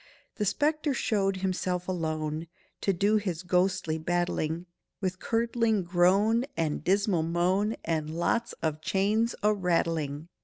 [0.37, 2.47] The spectre showed himself, alone,
[2.81, 4.65] To do his ghostly battling,
[4.99, 10.27] With curdling groan and dismal moan, And lots of chains a rattling!